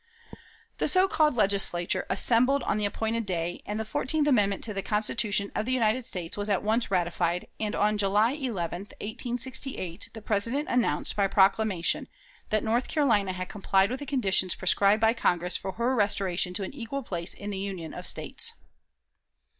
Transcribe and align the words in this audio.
_"The 0.79 0.87
so 0.87 1.07
called 1.07 1.35
Legislature 1.35 2.07
assembled 2.09 2.63
on 2.63 2.79
the 2.79 2.85
appointed 2.85 3.23
day, 3.27 3.61
and 3.67 3.79
the 3.79 3.85
fourteenth 3.85 4.27
amendment 4.27 4.63
to 4.63 4.73
the 4.73 4.81
Constitution 4.81 5.51
of 5.53 5.67
the 5.67 5.71
United 5.73 6.05
States 6.05 6.35
was 6.35 6.49
at 6.49 6.63
once 6.63 6.89
ratified, 6.89 7.45
and 7.59 7.75
on 7.75 7.99
July 7.99 8.31
11, 8.31 8.79
1868, 8.99 10.09
the 10.13 10.19
President 10.23 10.67
announced 10.69 11.15
by 11.15 11.27
proclamation 11.27 12.07
that 12.49 12.63
"North 12.63 12.87
Carolina 12.87 13.31
had 13.33 13.47
complied 13.47 13.91
with 13.91 13.99
the 13.99 14.07
conditions 14.07 14.55
prescribed 14.55 15.01
by 15.01 15.13
Congress 15.13 15.55
for 15.55 15.73
her 15.73 15.93
restoration 15.93 16.55
to 16.55 16.63
an 16.63 16.73
equal 16.73 17.03
place 17.03 17.35
in 17.35 17.51
the 17.51 17.59
Union 17.59 17.93
of 17.93 18.07
States." 18.07 18.53